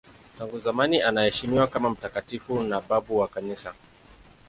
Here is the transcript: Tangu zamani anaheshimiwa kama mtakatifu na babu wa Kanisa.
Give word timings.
Tangu 0.37 0.59
zamani 0.59 1.01
anaheshimiwa 1.01 1.67
kama 1.67 1.89
mtakatifu 1.89 2.63
na 2.63 2.81
babu 2.81 3.17
wa 3.17 3.27
Kanisa. 3.27 3.73